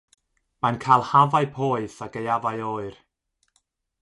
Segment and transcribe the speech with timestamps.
[0.65, 2.99] Mae'n cael hafau poeth a gaeafau oer.